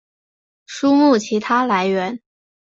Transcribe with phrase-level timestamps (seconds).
[0.65, 2.19] 书目其它来源